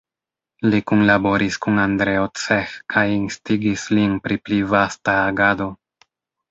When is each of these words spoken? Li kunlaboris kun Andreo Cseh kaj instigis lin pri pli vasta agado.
Li 0.69 0.79
kunlaboris 0.91 1.57
kun 1.65 1.77
Andreo 1.83 2.25
Cseh 2.39 2.73
kaj 2.95 3.05
instigis 3.19 3.87
lin 3.95 4.19
pri 4.27 4.43
pli 4.47 4.61
vasta 4.75 5.21
agado. 5.33 5.75